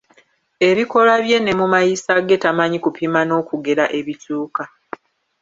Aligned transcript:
Ebikolwa 0.69 1.15
bye 1.23 1.37
ne 1.41 1.51
mu 1.59 1.65
mayisa 1.73 2.13
ge 2.27 2.37
tamanyi 2.43 2.77
kupima 2.85 3.19
n'okugera 3.25 3.85
ebituuka. 3.99 4.63